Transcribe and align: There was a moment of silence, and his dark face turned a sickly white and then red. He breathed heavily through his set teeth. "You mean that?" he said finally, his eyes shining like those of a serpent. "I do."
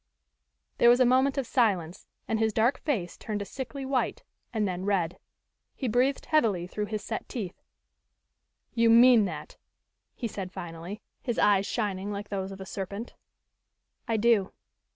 There 0.79 0.89
was 0.89 0.99
a 0.99 1.05
moment 1.05 1.37
of 1.37 1.45
silence, 1.45 2.07
and 2.27 2.39
his 2.39 2.53
dark 2.53 2.79
face 2.79 3.15
turned 3.15 3.39
a 3.39 3.45
sickly 3.45 3.85
white 3.85 4.23
and 4.51 4.67
then 4.67 4.83
red. 4.83 5.19
He 5.75 5.87
breathed 5.87 6.25
heavily 6.25 6.65
through 6.65 6.87
his 6.87 7.03
set 7.03 7.29
teeth. 7.29 7.61
"You 8.73 8.89
mean 8.89 9.25
that?" 9.25 9.57
he 10.15 10.27
said 10.27 10.51
finally, 10.51 11.03
his 11.21 11.37
eyes 11.37 11.67
shining 11.67 12.11
like 12.11 12.29
those 12.29 12.51
of 12.51 12.59
a 12.59 12.65
serpent. 12.65 13.13
"I 14.07 14.17
do." 14.17 14.53